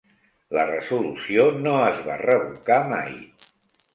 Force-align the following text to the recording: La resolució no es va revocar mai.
La 0.57 0.61
resolució 0.69 1.43
no 1.67 1.75
es 1.91 2.01
va 2.09 2.17
revocar 2.23 2.79
mai. 2.95 3.13